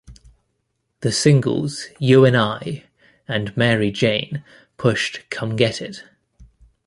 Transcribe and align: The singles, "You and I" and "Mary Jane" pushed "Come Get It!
The 1.01 1.11
singles, 1.11 1.85
"You 1.99 2.25
and 2.25 2.35
I" 2.35 2.85
and 3.27 3.55
"Mary 3.55 3.91
Jane" 3.91 4.43
pushed 4.77 5.21
"Come 5.29 5.55
Get 5.55 5.79
It! 5.79 6.01